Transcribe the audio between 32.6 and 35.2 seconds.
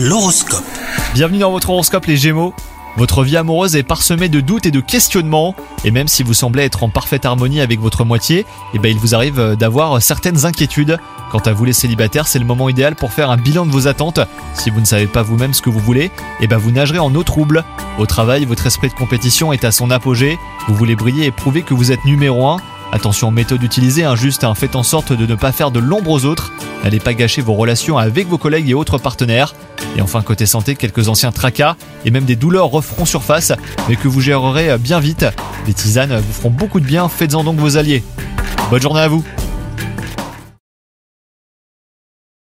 referont surface, mais que vous gérerez bien